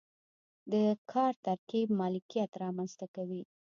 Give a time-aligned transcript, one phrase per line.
[0.71, 0.73] د
[1.11, 3.41] کار ترکیب مالکیت رامنځته کوي.